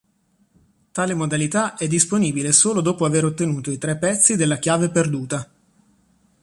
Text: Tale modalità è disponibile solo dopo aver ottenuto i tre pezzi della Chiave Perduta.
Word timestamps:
Tale 0.91 1.13
modalità 1.13 1.75
è 1.77 1.85
disponibile 1.85 2.53
solo 2.53 2.81
dopo 2.81 3.05
aver 3.05 3.23
ottenuto 3.23 3.69
i 3.69 3.77
tre 3.77 3.97
pezzi 3.97 4.35
della 4.35 4.57
Chiave 4.57 4.89
Perduta. 4.89 5.47